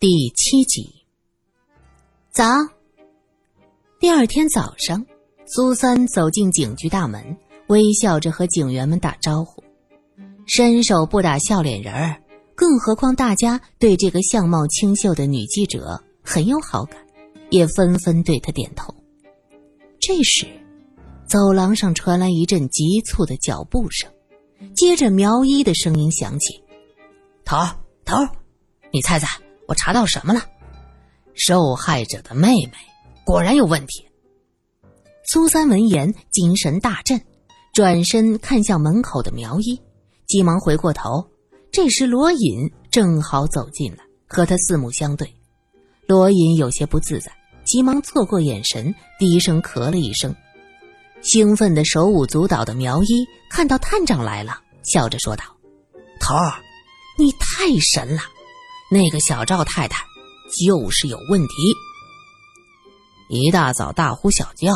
[0.00, 0.90] 第七集。
[2.30, 2.46] 早。
[4.00, 5.04] 第二天早上，
[5.44, 7.36] 苏三走进警局大门，
[7.66, 9.62] 微笑着和警员们打招呼。
[10.46, 12.18] 伸手不打笑脸人儿，
[12.54, 16.98] 更何况大家对这个相貌清秀的女记者很有好感，
[17.50, 18.94] 也纷纷对她点头。
[20.00, 20.46] 这时，
[21.28, 24.10] 走廊上传来一阵急促的脚步声，
[24.74, 26.54] 接着苗一的声音响起
[27.44, 27.76] ：“头儿，
[28.06, 28.26] 头儿，
[28.94, 29.28] 你猜猜？”
[29.70, 30.42] 我查到什么了？
[31.32, 32.72] 受害者的妹妹
[33.24, 34.04] 果然有问题。
[35.24, 37.24] 苏三闻言精神大振，
[37.72, 39.80] 转身看向门口的苗一，
[40.26, 41.24] 急忙回过头。
[41.70, 45.32] 这时罗隐正好走进来，和他四目相对。
[46.08, 47.30] 罗隐有些不自在，
[47.64, 50.34] 急忙错过眼神，低声咳了一声。
[51.22, 55.44] 兴奋的手舞足蹈的苗一看到探长来了，笑着说道
[56.18, 56.58] ：“头儿，
[57.16, 58.22] 你太神了。”
[58.90, 60.04] 那个小赵太太
[60.58, 61.54] 就是有问题。
[63.28, 64.74] 一大早大呼小叫，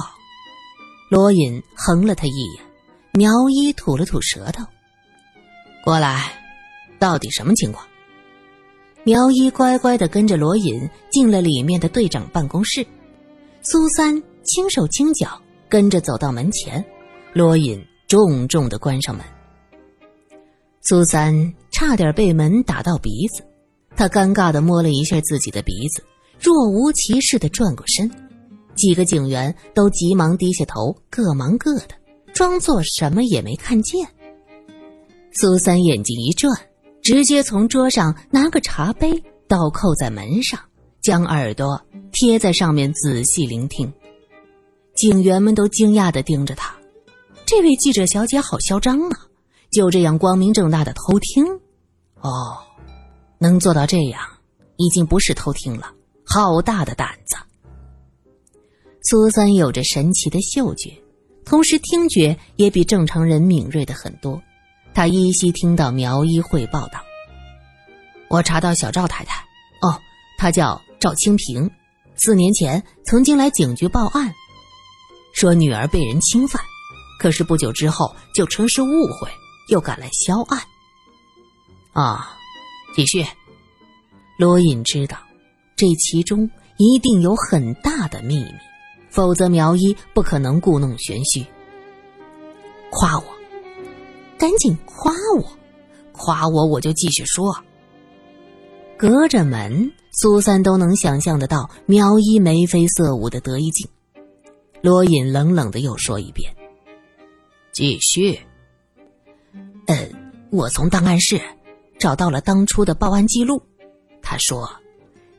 [1.11, 2.65] 罗隐横了他一眼，
[3.13, 4.65] 苗一吐了吐舌头，
[5.85, 6.33] 过来，
[7.01, 7.85] 到底什么情况？
[9.03, 12.87] 苗一乖乖的跟着罗隐进了里面的队长办公室，
[13.63, 16.83] 苏三轻手轻脚跟着走到门前，
[17.33, 19.27] 罗隐重重的关上门，
[20.83, 23.45] 苏三差点被门打到鼻子。
[23.97, 26.03] 他尴尬的摸了一下自己的鼻子，
[26.41, 28.11] 若无其事的转过身，
[28.75, 31.95] 几个警员都急忙低下头，各忙各的，
[32.33, 34.07] 装作什么也没看见。
[35.33, 36.53] 苏三眼睛一转，
[37.03, 39.13] 直接从桌上拿个茶杯
[39.47, 40.59] 倒扣在门上，
[41.01, 41.81] 将耳朵
[42.13, 43.93] 贴在上面仔细聆听。
[44.95, 46.75] 警员们都惊讶的盯着他，
[47.47, 49.19] 这位记者小姐好嚣张啊！
[49.71, 51.45] 就这样光明正大的偷听，
[52.21, 52.59] 哦。
[53.45, 54.23] 能做到这样，
[54.79, 55.93] 已经不是偷听了，
[56.25, 57.37] 好大的胆子！
[59.03, 60.91] 苏三有着神奇的嗅觉，
[61.45, 64.41] 同时听觉也比正常人敏锐的很多。
[64.95, 67.05] 他依稀听到苗一汇报道
[68.29, 69.45] ：“我查到小赵太太，
[69.83, 70.01] 哦，
[70.39, 71.71] 她叫赵清平，
[72.17, 74.33] 四年前曾经来警局报案，
[75.35, 76.63] 说女儿被人侵犯，
[77.21, 79.29] 可是不久之后就称是误会，
[79.69, 80.63] 又赶来销案。”
[81.93, 82.39] 啊。
[82.95, 83.27] 继续，
[84.39, 85.19] 罗隐知道，
[85.75, 88.51] 这其中一定有很大的秘密，
[89.11, 91.45] 否则苗一不可能故弄玄虚。
[92.91, 93.25] 夸我，
[94.39, 95.45] 赶紧夸我，
[96.13, 97.53] 夸我，我就继续说。
[98.97, 103.89] 隔着门，苏三都能想象得到苗一眉飞色舞的得意劲。
[104.83, 106.49] 罗隐冷冷的又说一遍
[107.75, 108.39] ：“继续。”
[109.89, 110.09] 呃，
[110.53, 111.41] 我从档案室。
[111.99, 113.63] 找到了当初的报案记录，
[114.21, 114.69] 他说，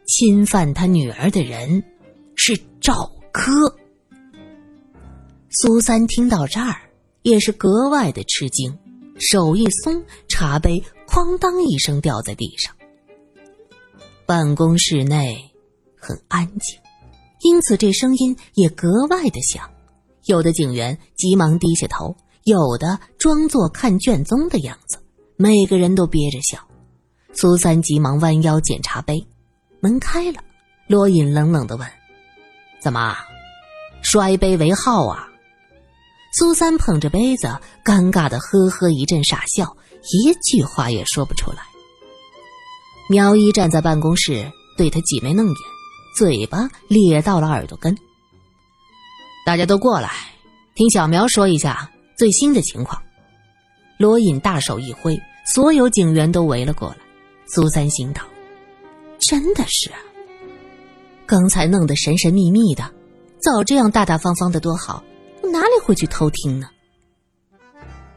[0.08, 1.84] 侵犯他女儿的人
[2.36, 3.52] 是赵科。
[5.50, 6.76] 苏三听到这儿
[7.22, 8.78] 也是格外的吃惊，
[9.20, 12.76] 手一松，茶杯哐当一声掉在地上。
[14.26, 15.52] 办公室内
[15.96, 16.80] 很安静，
[17.42, 19.70] 因此这声音也格外的响。
[20.26, 24.98] 有的警员急忙低下头，有的装作看卷宗的样子。
[25.38, 26.58] 每个人都憋着笑，
[27.34, 29.26] 苏三急忙弯腰检查杯，
[29.82, 30.40] 门开了，
[30.88, 31.86] 罗隐冷冷的问
[32.82, 33.18] ：“怎么，
[34.02, 35.28] 摔杯为号啊？”
[36.32, 37.48] 苏三捧着杯子，
[37.84, 39.76] 尴尬的呵呵一阵傻笑，
[40.12, 41.60] 一句话也说不出来。
[43.10, 45.56] 苗一站在办公室，对他挤眉弄眼，
[46.18, 47.94] 嘴巴咧到了耳朵根。
[49.46, 50.12] 大家都过来，
[50.76, 53.02] 听小苗说一下最新的情况。
[53.98, 56.98] 罗隐大手一挥，所有警员都围了过来。
[57.48, 58.22] 苏三心道
[59.20, 60.00] ：“真的是啊，
[61.26, 62.84] 刚才弄得神神秘秘的，
[63.40, 65.04] 早这样大大方方的多好，
[65.42, 66.68] 我哪里会去偷听呢？”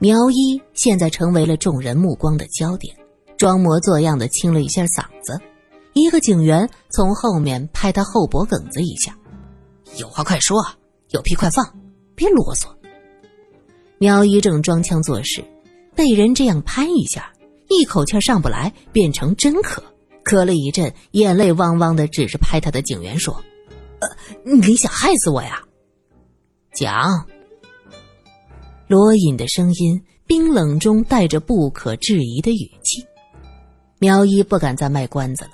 [0.01, 2.97] 苗一现在成为了众人目光的焦点，
[3.37, 5.39] 装模作样的清了一下嗓子。
[5.93, 9.17] 一个警员从后面拍他后脖梗子一下
[9.99, 10.57] ：“有话快说，
[11.11, 11.65] 有屁快放，
[12.15, 12.69] 别啰嗦。”
[13.99, 15.45] 苗一正装腔作势。
[15.99, 17.33] 被人这样拍一下，
[17.69, 19.83] 一口气上不来，变成真咳，
[20.23, 23.35] 咳了一阵，眼泪汪汪的，指着拍他的警员说
[23.99, 24.09] ：“呃，
[24.45, 25.61] 你想害死我呀？”
[26.73, 27.27] 讲。
[28.87, 33.05] 罗隐的声音冰冷中带着不可置疑的语气。
[33.99, 35.51] 苗一不敢再卖关子了，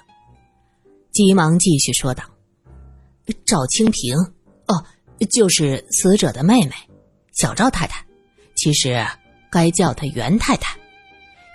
[1.10, 2.22] 急忙继续说道
[3.46, 4.14] ：“赵清平，
[4.66, 4.84] 哦，
[5.30, 6.72] 就是死者的妹妹，
[7.32, 8.04] 小赵太太，
[8.54, 9.02] 其实……”
[9.54, 10.76] 该叫她袁太太。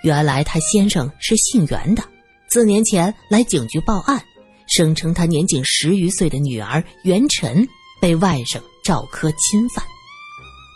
[0.02, 2.02] 原来她先生是姓袁的，
[2.48, 4.18] 四年前来警局报案，
[4.66, 7.68] 声称他年仅十余岁的女儿袁晨
[8.00, 9.84] 被外甥赵柯侵犯。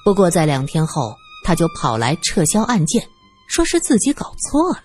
[0.05, 3.03] 不过在两天后，他就跑来撤销案件，
[3.49, 4.83] 说是自己搞错了。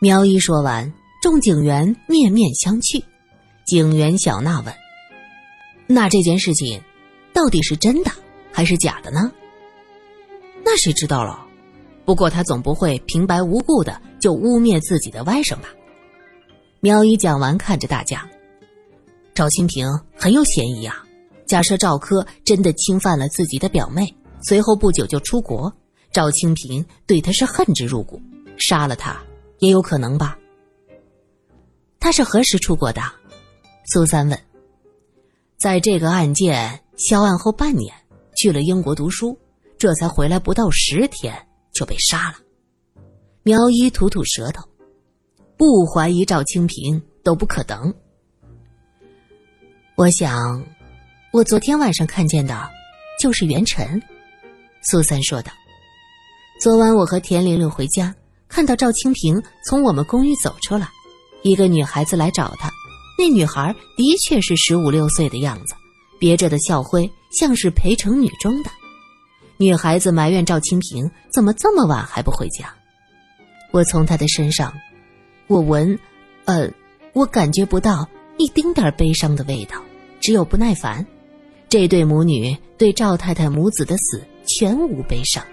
[0.00, 0.92] 苗一说完，
[1.22, 3.04] 众警员面面相觑。
[3.64, 4.74] 警员小娜问
[5.86, 6.82] ：“那这件事情
[7.32, 8.10] 到底是真的
[8.50, 9.30] 还是假的呢？”
[10.72, 11.44] 那谁知道了？
[12.04, 15.68] 不过他总不会平白无故的就污蔑自己的外甥吧？
[16.78, 18.24] 苗一讲完，看着大家，
[19.34, 19.84] 赵清平
[20.16, 21.04] 很有嫌疑啊。
[21.44, 24.14] 假设赵科真的侵犯了自己的表妹，
[24.44, 25.72] 随后不久就出国，
[26.12, 28.22] 赵清平对他是恨之入骨，
[28.56, 29.20] 杀了他
[29.58, 30.38] 也有可能吧？
[31.98, 33.02] 他是何时出国的？
[33.92, 34.38] 苏三问。
[35.58, 37.92] 在这个案件销案后半年，
[38.36, 39.36] 去了英国读书，
[39.80, 41.34] 这才回来不到十天
[41.72, 42.36] 就被杀了。
[43.42, 44.62] 苗一吐吐舌头。
[45.56, 47.92] 不怀疑赵清平都不可能。
[49.94, 50.64] 我想，
[51.32, 52.70] 我昨天晚上看见的，
[53.18, 54.02] 就是袁晨。
[54.82, 55.50] 苏三说道
[56.60, 58.14] ：“昨晚我和田玲玲回家，
[58.48, 60.88] 看到赵清平从我们公寓走出来，
[61.42, 62.70] 一个女孩子来找他。
[63.18, 65.74] 那女孩的确是十五六岁的样子，
[66.18, 68.70] 别着的校徽像是培成女中的。
[69.60, 72.74] 女孩子埋怨赵清平怎么这么晚还不回家。
[73.70, 74.72] 我从她的身上。”
[75.48, 75.98] 我闻，
[76.44, 76.70] 呃，
[77.12, 78.08] 我感觉不到
[78.38, 79.82] 一丁点悲伤的味道，
[80.20, 81.04] 只有不耐烦。
[81.68, 85.44] 这对母女对赵太太母子的死全无悲伤，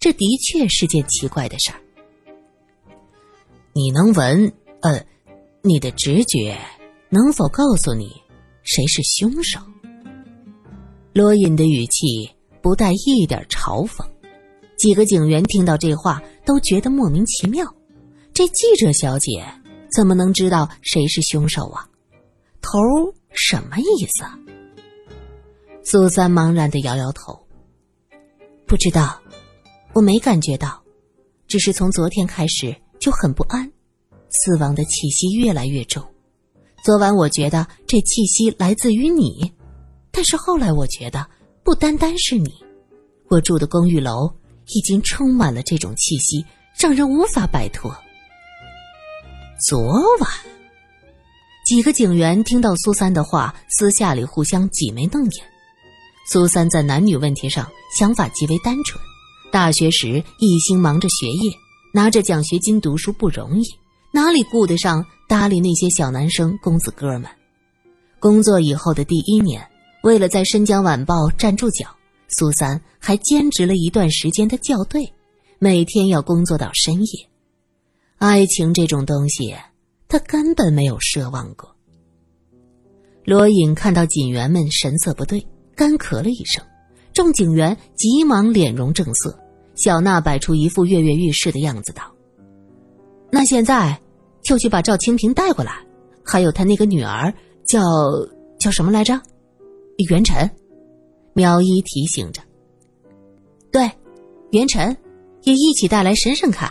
[0.00, 1.78] 这的确是件奇怪的事儿。
[3.74, 4.50] 你能闻，
[4.80, 5.04] 呃，
[5.60, 6.56] 你的直觉
[7.10, 8.12] 能否告诉你
[8.62, 9.60] 谁是凶手？
[11.12, 12.30] 罗隐的语气
[12.62, 14.06] 不带一点嘲讽。
[14.78, 17.66] 几个警员听到这话都觉得莫名其妙。
[18.32, 19.44] 这记者小姐
[19.94, 21.86] 怎么能知道谁是凶手啊？
[22.62, 22.78] 头
[23.32, 24.24] 什么意思？
[25.84, 27.38] 苏三茫然的摇摇头，
[28.66, 29.20] 不知道，
[29.92, 30.82] 我没感觉到，
[31.46, 33.70] 只是从昨天开始就很不安，
[34.30, 36.02] 死亡的气息越来越重。
[36.84, 39.52] 昨晚我觉得这气息来自于你，
[40.10, 41.28] 但是后来我觉得
[41.64, 42.52] 不单单是你，
[43.28, 44.28] 我住的公寓楼
[44.74, 46.44] 已经充满了这种气息，
[46.76, 47.94] 让人无法摆脱。
[49.68, 49.80] 昨
[50.18, 50.28] 晚，
[51.64, 55.44] 几个警员听到苏三的话，私下里互相挤眉弄眼。
[56.28, 59.00] 苏三在男女问题上想法极为单纯，
[59.52, 61.52] 大学时一心忙着学业，
[61.94, 63.64] 拿着奖学金读书不容易，
[64.12, 67.24] 哪里顾得上搭理那些小男生公子哥们？
[68.18, 69.64] 工作以后的第一年，
[70.02, 71.86] 为了在《申江晚报》站住脚，
[72.26, 75.12] 苏三还兼职了一段时间的校对，
[75.60, 77.28] 每天要工作到深夜。
[78.18, 79.54] 爱情这种东西，
[80.08, 81.72] 他根本没有奢望过。
[83.24, 85.46] 罗隐看到警员们神色不对，
[85.76, 86.64] 干咳了一声，
[87.12, 89.38] 众警员急忙脸容正色。
[89.76, 92.02] 小娜摆出一副跃跃欲试的样子，道
[93.30, 94.00] ：“那现在
[94.42, 95.72] 就去把赵清平带过来，
[96.24, 97.32] 还有他那个女儿，
[97.64, 97.80] 叫
[98.58, 99.20] 叫什么来着？
[100.08, 100.48] 袁晨。”
[101.34, 102.42] 苗一提醒着
[103.72, 103.90] ：“对，
[104.50, 104.96] 袁晨，
[105.44, 106.70] 也一起带来审审看。”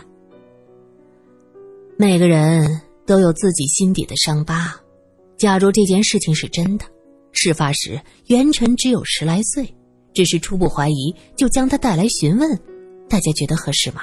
[1.97, 4.75] 每个人都有自己心底的伤疤。
[5.37, 6.85] 假如这件事情是真的，
[7.31, 9.75] 事发时袁晨只有十来岁，
[10.13, 12.59] 只是初步怀疑，就将他带来询问，
[13.09, 14.01] 大家觉得合适吗？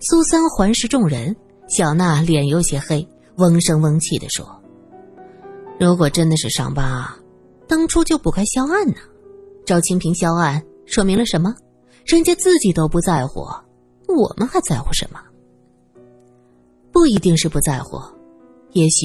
[0.00, 1.34] 苏三环视众人，
[1.68, 4.44] 小娜脸有些黑，嗡声嗡气的说
[5.78, 7.16] ：“如果真的是伤疤，
[7.66, 8.96] 当初就不该销案呢。
[9.64, 11.54] 赵清平销案说明了什么？
[12.04, 13.40] 人家自己都不在乎，
[14.08, 15.20] 我们还在乎什么？”
[16.92, 17.98] 不一定是不在乎，
[18.72, 19.04] 也许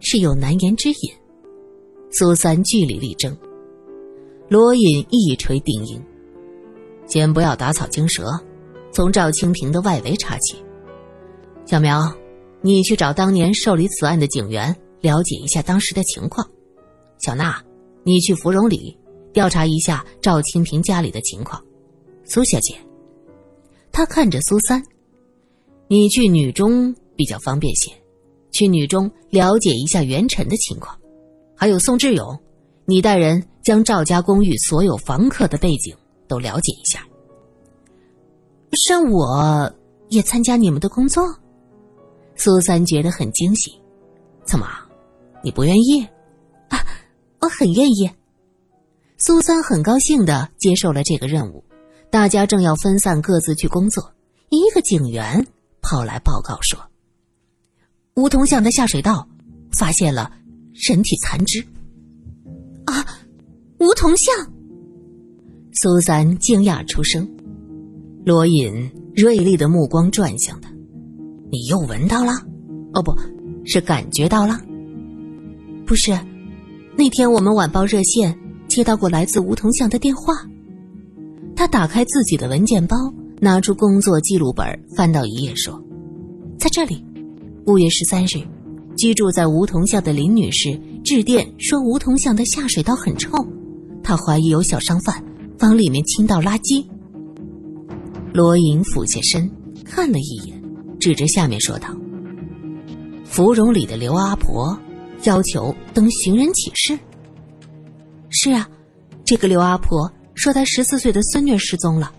[0.00, 1.12] 是有难言之隐。
[2.10, 3.36] 苏三据理力争，
[4.48, 6.02] 罗隐一锤定音
[7.06, 8.30] ：“先不要打草惊蛇，
[8.90, 10.56] 从赵清平的外围查起。
[11.64, 12.12] 小苗，
[12.60, 16.46] 你去找当年受理此案的警员，了解一下当时的情况。
[17.20, 17.62] 小娜，
[18.04, 18.96] 你去芙蓉里
[19.32, 21.62] 调查一下赵清平家里的情况。
[22.24, 22.76] 苏小姐，
[23.90, 24.82] 他看着苏三，
[25.88, 27.92] 你去女中。”比较方便些，
[28.52, 30.98] 去女中了解一下袁晨的情况，
[31.54, 32.36] 还有宋志勇，
[32.86, 35.94] 你带人将赵家公寓所有房客的背景
[36.26, 37.06] 都了解一下。
[38.88, 39.70] 让我
[40.08, 41.22] 也参加你们的工作，
[42.34, 43.70] 苏三觉得很惊喜。
[44.44, 44.66] 怎么，
[45.44, 46.00] 你不愿意？
[46.70, 46.80] 啊，
[47.42, 48.08] 我很愿意。
[49.18, 51.64] 苏三很高兴的接受了这个任务。
[52.08, 54.12] 大家正要分散各自去工作，
[54.50, 55.46] 一个警员
[55.80, 56.78] 跑来报告说。
[58.14, 59.26] 梧桐巷的下水道
[59.76, 60.30] 发现了
[60.72, 61.66] 人体残肢。
[62.84, 63.04] 啊，
[63.78, 64.34] 梧桐巷！
[65.72, 67.28] 苏三惊讶出声。
[68.24, 70.70] 罗隐锐利的目光转向他
[71.50, 72.32] ：“你又闻到了？
[72.92, 73.16] 哦，不
[73.64, 74.60] 是感觉到了？
[75.86, 76.12] 不是，
[76.96, 78.36] 那天我们晚报热线
[78.68, 80.34] 接到过来自梧桐巷的电话。”
[81.54, 82.96] 他打开自己的文件包，
[83.40, 85.80] 拿出工作记录本，翻到一页，说
[86.58, 87.04] ：“在这里，
[87.66, 88.42] 五月十三日，
[88.96, 93.30] 居住在梧桐巷的林女士致电说，梧桐巷的下水道很臭，
[94.02, 95.22] 她怀疑有小商贩
[95.60, 96.84] 往里面倾倒垃圾。”
[98.32, 99.48] 罗莹俯下身
[99.84, 100.60] 看了一眼，
[100.98, 101.88] 指着下面说道
[103.24, 104.76] ：“芙蓉里的刘阿婆
[105.24, 106.98] 要求登寻人启事。
[108.30, 108.68] ”“是啊，
[109.24, 112.10] 这个刘阿婆。”说她十四岁的孙女失踪了，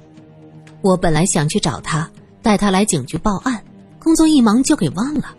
[0.82, 2.10] 我本来想去找她，
[2.44, 3.62] 带她来警局报案，
[4.00, 5.36] 工作一忙就给忘了。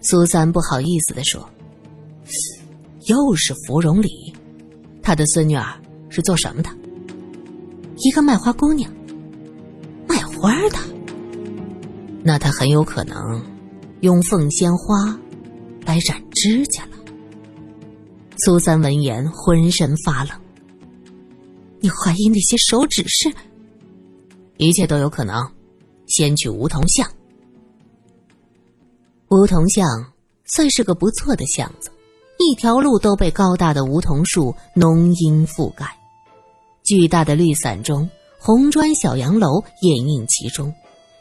[0.00, 1.46] 苏三不好意思的说
[3.08, 4.32] ：“又是芙蓉里，
[5.02, 5.74] 他的孙女儿
[6.08, 6.70] 是做什么的？
[7.98, 8.90] 一个卖花姑娘，
[10.08, 10.78] 卖花的。
[12.22, 13.44] 那他很有可能
[14.00, 15.18] 用凤仙花
[15.84, 16.96] 来染指甲了。”
[18.44, 20.36] 苏三闻言浑身发冷。
[21.78, 23.32] 你怀疑那些手指是？
[24.56, 25.40] 一切都有可能。
[26.08, 27.08] 先去梧桐巷。
[29.28, 29.86] 梧桐巷
[30.44, 31.90] 算是个不错的巷子，
[32.38, 35.86] 一条路都被高大的梧桐树浓荫覆盖，
[36.82, 40.74] 巨大的绿伞中，红砖小洋楼掩映其中。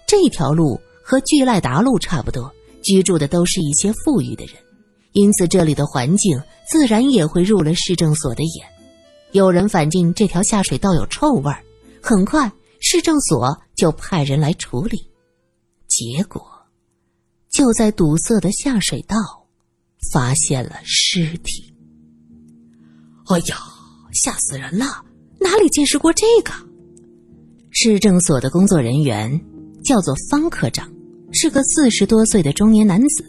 [0.07, 2.51] 这条路和巨赖达路差不多，
[2.83, 4.55] 居住的都是一些富裕的人，
[5.13, 8.65] 因此这里的环境自然也会入了市政所的眼。
[9.31, 11.63] 有人反映这条下水道有臭味儿，
[12.01, 15.09] 很快市政所就派人来处理。
[15.87, 16.41] 结果，
[17.49, 19.17] 就在堵塞的下水道
[20.13, 21.73] 发现了尸体。
[23.27, 23.57] 哎呀，
[24.13, 24.85] 吓死人了！
[25.39, 26.53] 哪里见识过这个？
[27.71, 29.39] 市政所的工作人员
[29.83, 30.91] 叫做方科长，
[31.31, 33.23] 是个四十多岁的中年男子。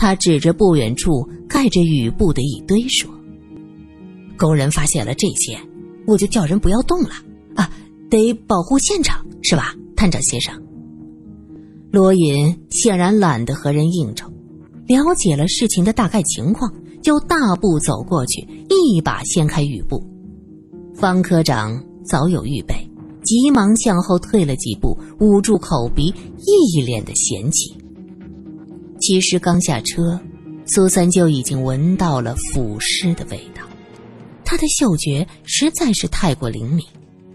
[0.00, 3.10] 他指着不远处盖着雨布的一堆说。
[4.38, 5.60] 工人发现了这些，
[6.06, 7.10] 我就叫人不要动了
[7.54, 7.70] 啊，
[8.08, 10.54] 得保护现场，是吧，探长先生？
[11.90, 14.26] 罗隐显然懒得和人应酬，
[14.86, 18.40] 了解了事情的大概情况，就大步走过去，
[18.70, 20.02] 一把掀开雨布。
[20.94, 22.74] 方科长早有预备，
[23.22, 26.06] 急忙向后退了几步，捂住口鼻，
[26.46, 27.76] 一脸的嫌弃。
[29.10, 30.20] 其实刚下车，
[30.66, 33.60] 苏三就已经闻到了腐尸的味道。
[34.44, 36.86] 他的嗅觉实在是太过灵敏，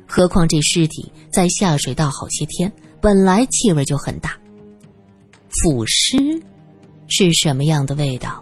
[0.08, 4.38] 何况这尸体在下水道好些天，本来气味就很大。
[5.50, 6.16] 腐尸
[7.10, 8.42] 是什么样的味道？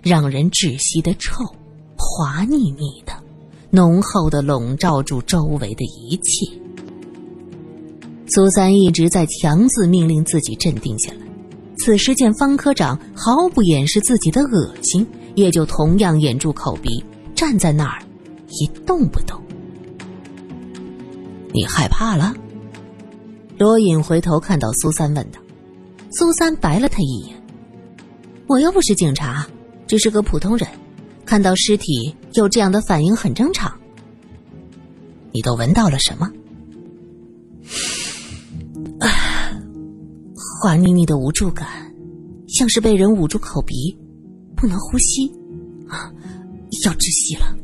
[0.00, 1.44] 让人窒息的臭，
[1.96, 3.12] 滑腻腻的，
[3.70, 6.48] 浓厚的笼罩住周围的一切。
[8.28, 11.26] 苏三一直在强自命令自己镇定下来，
[11.78, 17.04] 此时见方科长毫不掩饰自己的恶心，也就同样掩住口鼻。
[17.34, 18.02] 站在那儿，
[18.48, 19.40] 一动不动。
[21.52, 22.34] 你害怕了？
[23.58, 25.40] 罗隐回头看到苏三，问道。
[26.10, 27.36] 苏三白了他一眼
[28.48, 29.46] ：“我又不是警察，
[29.86, 30.68] 只是个普通人，
[31.26, 33.70] 看到尸体有这样的反应很正常。”
[35.32, 36.30] 你都闻到了什么？
[40.60, 41.66] 滑腻腻的无助感，
[42.48, 43.96] 像是被人捂住口鼻，
[44.56, 45.28] 不能呼吸。
[45.88, 46.12] 啊！
[46.84, 47.56] 要窒息了。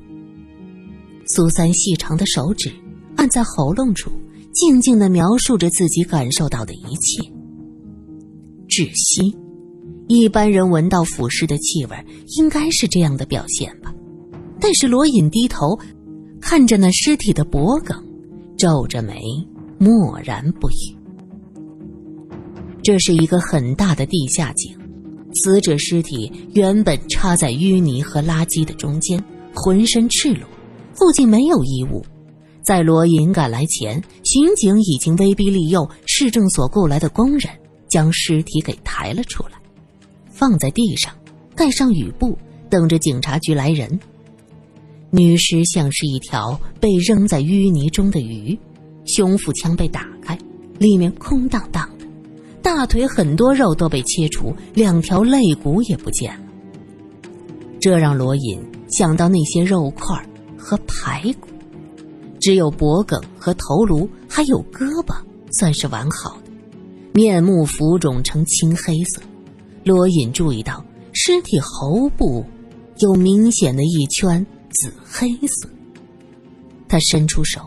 [1.26, 2.70] 苏三细长的手指
[3.16, 4.10] 按在喉咙处，
[4.52, 7.22] 静静的描述着自己感受到的一切。
[8.68, 9.36] 窒息，
[10.06, 11.96] 一般人闻到腐尸的气味，
[12.38, 13.92] 应该是这样的表现吧？
[14.60, 15.78] 但是罗隐低头
[16.40, 17.96] 看着那尸体的脖颈，
[18.56, 19.20] 皱着眉，
[19.78, 21.01] 默然不语。
[22.82, 24.76] 这是一个很大的地下井。
[25.34, 29.22] 死者尸体原本插在淤泥和垃圾的中间，
[29.54, 30.46] 浑身赤裸，
[30.94, 32.04] 附近没有衣物。
[32.62, 37.50] 在罗隐赶来前，刑警已经威逼利诱市政所雇来的工人
[37.88, 39.52] 将尸体给抬了出来，
[40.30, 41.12] 放在地上，
[41.56, 42.36] 盖上雨布，
[42.68, 43.98] 等着警察局来人。
[45.10, 48.58] 女尸像是一条被扔在淤泥中的鱼，
[49.06, 50.38] 胸腹腔被打开，
[50.78, 52.01] 里面空荡荡的。
[52.62, 56.44] 大腿很多肉都被切除，两条肋骨也不见了。
[57.80, 60.16] 这让罗隐想到那些肉块
[60.56, 61.48] 和排骨，
[62.40, 65.14] 只有脖颈和头颅还有胳膊
[65.50, 66.50] 算是完好的，
[67.12, 69.20] 面目浮肿成青黑色。
[69.84, 72.44] 罗隐注意到尸体喉部
[72.98, 75.68] 有明显的一圈紫黑色。
[76.88, 77.60] 他伸出手，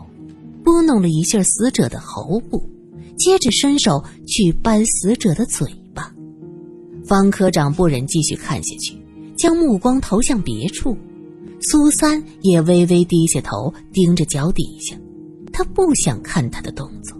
[0.64, 2.62] 拨弄了一下死者的喉部，
[3.16, 6.12] 接着伸手去掰死者的嘴巴。
[7.04, 8.96] 方科长不忍继续看下去，
[9.36, 10.96] 将目光投向别处。
[11.62, 14.96] 苏三也微微低下头，盯着脚底下，
[15.52, 17.16] 他不想看他的动作。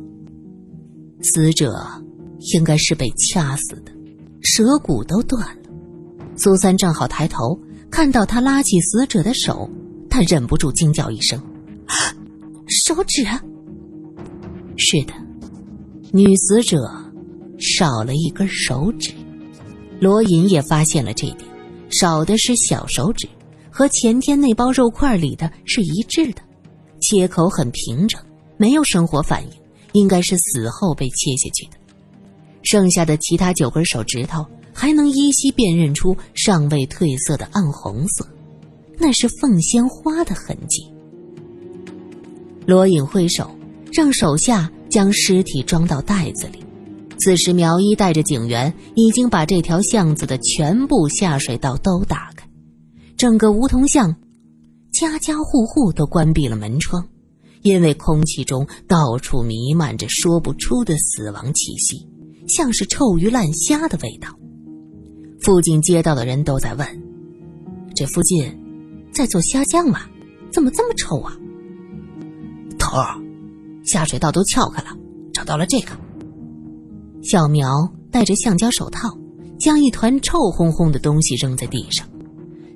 [1.22, 1.74] 死者
[2.52, 3.90] 应该是被掐死的，
[4.42, 5.62] 舌骨都断了。
[6.36, 7.58] 苏三正好抬头，
[7.90, 9.68] 看到他拉起死者的手，
[10.10, 11.42] 他忍不住惊叫一声
[12.68, 13.24] ：“手指！”
[14.76, 15.14] 是的，
[16.16, 16.90] 女死者
[17.58, 19.12] 少了一根手指。
[20.00, 21.44] 罗隐也发现了这点，
[21.90, 23.28] 少的是小手指。
[23.70, 26.40] 和前天那包肉块里的是一致的，
[27.02, 28.18] 切口很平整，
[28.56, 29.50] 没有生活反应，
[29.92, 31.72] 应该是死后被切下去的。
[32.62, 34.42] 剩下的其他九根手指头
[34.72, 38.26] 还能依稀辨认出尚未褪色的暗红色，
[38.98, 40.90] 那是凤仙花的痕迹。
[42.64, 43.54] 罗隐挥手
[43.92, 46.64] 让手下将尸体装到袋子里。
[47.18, 52.46] 此时苗一带着警员已经把这条巷子的全部下水道都打开。
[53.16, 54.14] 整个梧桐巷，
[54.92, 57.08] 家家户户都关闭了门窗，
[57.62, 62.06] 因为空气中到处弥漫着说不出的死亡气息，
[62.46, 64.28] 像是臭鱼烂虾的味道。
[65.40, 66.86] 附近街道的人都在问
[67.96, 68.54] ：“这附近
[69.12, 70.00] 在做虾酱吗？
[70.52, 71.36] 怎么这么臭啊？”
[72.78, 73.18] 头儿，
[73.86, 74.88] 下水道都撬开了，
[75.32, 75.92] 找到了这个。
[77.22, 77.68] 小苗
[78.10, 79.08] 戴着橡胶手套，
[79.58, 82.06] 将一团臭烘烘的东西扔在地上。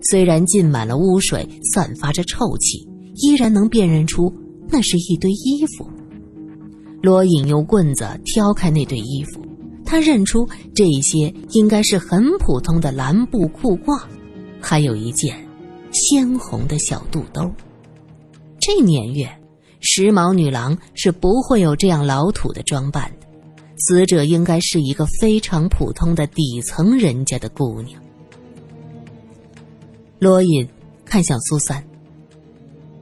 [0.02, 4.32] 虽然浸满了污水，散发着臭气，依然能辨认出
[4.68, 5.86] 那是一堆衣服。
[7.02, 9.40] 罗隐用棍子挑开那堆衣服，
[9.84, 14.00] 他认出这些应该是很普通的蓝布裤褂，
[14.60, 15.36] 还有一件
[15.92, 17.50] 鲜红的小肚兜。
[18.58, 19.28] 这年月，
[19.92, 23.26] 时髦女郎是不会有这样老土的装扮的。
[23.78, 28.00] 死者应该是一个非常普通的底层人家的姑娘。
[30.20, 30.68] 罗隐
[31.04, 31.82] 看向苏三：“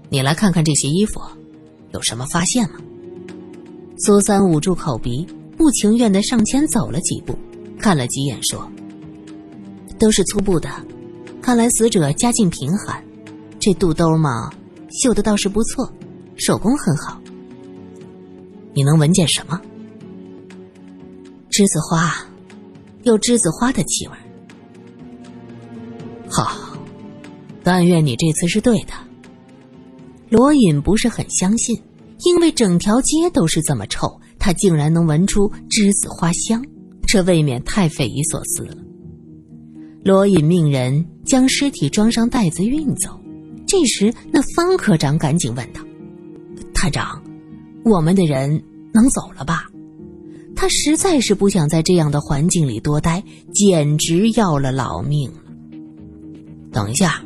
[0.09, 1.21] 你来看看这些衣服，
[1.91, 2.77] 有什么发现吗？”
[4.01, 5.27] 苏三捂住口鼻，
[5.59, 7.37] 不情愿的上前走了几步，
[7.79, 8.67] 看了几眼，说
[10.01, 10.71] ：“都是粗布的，
[11.43, 13.05] 看来死者家境贫寒。
[13.61, 14.51] 这肚兜嘛，
[15.03, 15.93] 绣的倒是不错，
[16.39, 17.21] 手工很好。
[18.73, 19.61] 你能闻见什么？
[21.51, 22.15] 栀子花，
[23.03, 24.15] 有栀子花的气味。
[26.29, 26.65] 好。”
[27.65, 28.95] 但愿你这次是对的。
[30.31, 31.77] 罗隐不是很相信，
[32.25, 36.65] 因为整条街都是这么臭，他竟然能闻出栀子花香，
[37.07, 38.75] 这未免太匪夷所思了。
[40.03, 43.21] 罗隐命人将尸体装上袋子运走。
[43.67, 45.83] 这时，那方科长赶紧问道
[46.81, 47.21] ：“探长，
[47.85, 48.63] 我们的人
[48.95, 49.65] 能走了吧？”
[50.55, 53.21] 他实在是不想在这样的环境里多待，
[53.53, 55.39] 简直要了老命了。
[56.71, 57.21] 等一下。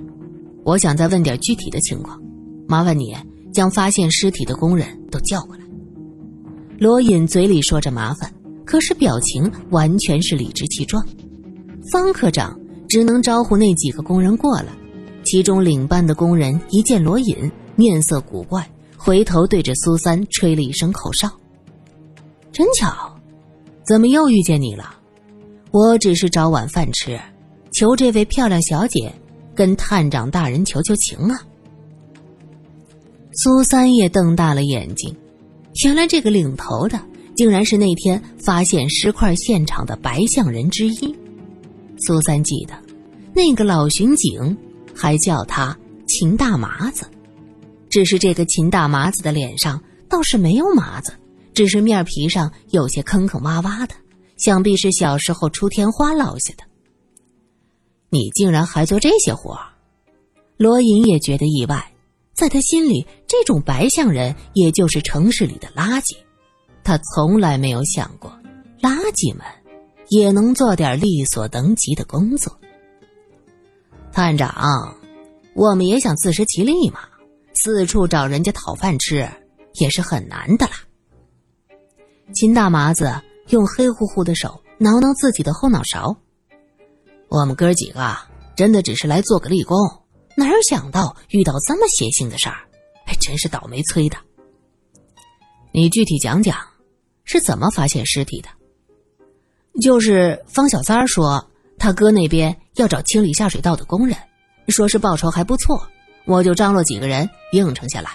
[0.65, 2.23] 我想再问点具体的情况，
[2.69, 3.13] 麻烦你
[3.53, 5.63] 将发现尸体的工人都叫过来。
[6.79, 8.33] 罗隐嘴里说着麻烦，
[8.65, 11.05] 可是表情完全是理直气壮。
[11.91, 12.57] 方科长
[12.89, 14.69] 只能招呼那几个工人过来，
[15.25, 18.65] 其中领班的工人一见罗隐，面色古怪，
[19.05, 21.29] 回头对着苏三吹了一声口哨。
[22.53, 23.13] 真巧，
[23.85, 24.95] 怎么又遇见你了？
[25.73, 27.21] 我只是找碗饭吃，
[27.73, 29.13] 求这位漂亮小姐。
[29.55, 31.39] 跟探长大人求求情啊！
[33.35, 35.15] 苏三也瞪大了眼睛，
[35.85, 36.99] 原来这个领头的
[37.37, 41.15] 竟然是那天发现尸块现场的白象人之一。
[41.99, 42.73] 苏三记得，
[43.35, 44.57] 那个老巡警
[44.95, 45.77] 还叫他
[46.09, 47.05] 秦大麻子，
[47.93, 49.79] 只是这个秦大麻子的脸上
[50.09, 51.13] 倒是没有麻子，
[51.53, 53.95] 只是面皮上有些坑坑洼洼的，
[54.39, 56.65] 想必是小时候出天花落下的。
[58.09, 59.59] 你竟然还做这些活
[60.57, 61.93] 罗隐也觉得意外，
[62.33, 66.17] 在他心里，这种白象人也就是城市里的垃圾。
[66.83, 68.33] 他从来没有想过，
[68.81, 69.45] 垃圾们
[70.09, 72.59] 也能做点力所能及的工作。
[74.13, 74.97] 探长，
[75.55, 77.01] 我们也想自食其力嘛，
[77.55, 79.29] 四处找人家讨饭吃
[79.75, 80.73] 也是很难的啦。
[82.35, 86.17] 秦大麻子用黑乎乎的手挠挠自己的后脑勺。
[87.29, 88.17] 我们哥几个
[88.57, 89.77] 真的只是来做个立功，
[90.37, 92.57] 哪有想到遇到这么邪性的事儿？
[93.07, 94.17] 还真是倒霉催的。
[95.73, 96.57] 你具体讲讲，
[97.25, 98.49] 是怎么发现尸体的？
[99.81, 104.17] 就是方小三儿说，他哥那边要找清理下水道的工人，
[104.69, 105.87] 说是报酬还不错，
[106.25, 108.11] 我就张罗几个人应承下来。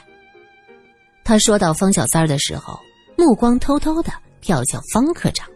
[1.23, 2.79] 他说到方小三儿的时候，
[3.17, 5.47] 目光偷偷的瞟向方科长。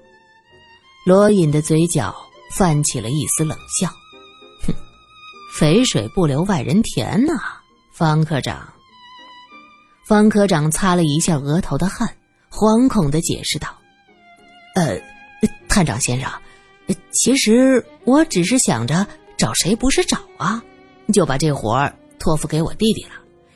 [1.06, 2.16] 罗隐的嘴角
[2.52, 3.88] 泛起了一丝冷笑
[4.68, 4.74] ：“哼，
[5.58, 7.34] 肥水不流外人田呐，
[7.94, 8.68] 方科长。”
[10.06, 12.08] 方科长擦了一下额头的汗，
[12.52, 13.70] 惶恐的解释道
[14.76, 15.02] ：“呃，
[15.70, 16.30] 探长先生，
[17.12, 20.62] 其实我只是想着找谁不是找啊，
[21.14, 23.12] 就把这活儿托付给我弟弟了。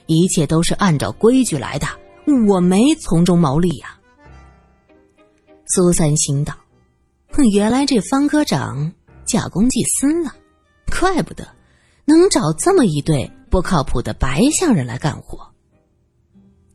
[0.08, 1.88] 一切都是按照规矩来的，
[2.50, 3.98] 我没从中牟利呀。”
[5.68, 6.54] 苏三心道。
[7.32, 8.94] 哼原来这方科长
[9.26, 10.36] 假公济私了，
[11.00, 11.48] 怪不得
[12.06, 15.40] 能找这么一对不靠谱的白相人来干活。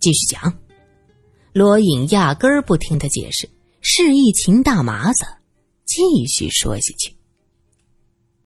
[0.00, 0.58] 继续讲，
[1.52, 3.48] 罗隐压根儿不听他解释，
[3.80, 5.24] 示意秦大麻子
[5.86, 7.14] 继续说下去。